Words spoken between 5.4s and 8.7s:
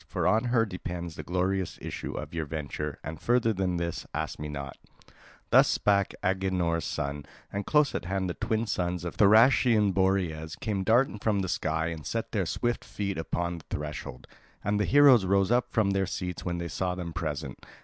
Thus spake Agenor's son, and close at hand the twin